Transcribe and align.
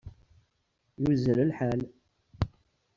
Yuzzel 1.01 1.39
lḥal. 1.49 1.81